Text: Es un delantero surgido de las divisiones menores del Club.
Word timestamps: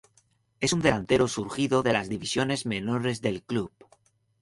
Es 0.61 0.73
un 0.73 0.81
delantero 0.81 1.27
surgido 1.27 1.83
de 1.83 1.93
las 1.93 2.09
divisiones 2.09 2.65
menores 2.65 3.21
del 3.21 3.43
Club. 3.43 3.71